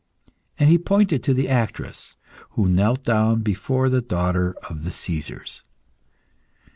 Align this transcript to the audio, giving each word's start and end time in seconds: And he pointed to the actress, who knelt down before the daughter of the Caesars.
And 0.57 0.67
he 0.67 0.79
pointed 0.79 1.21
to 1.23 1.33
the 1.35 1.47
actress, 1.47 2.17
who 2.53 2.67
knelt 2.67 3.03
down 3.03 3.41
before 3.41 3.87
the 3.87 4.01
daughter 4.01 4.55
of 4.67 4.83
the 4.83 4.89
Caesars. 4.89 5.61